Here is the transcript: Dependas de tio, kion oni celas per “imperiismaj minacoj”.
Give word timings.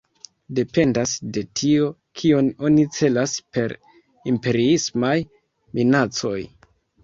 Dependas 0.59 1.11
de 1.37 1.43
tio, 1.61 1.89
kion 2.23 2.49
oni 2.69 2.87
celas 2.97 3.35
per 3.59 3.77
“imperiismaj 4.35 5.15
minacoj”. 5.81 6.37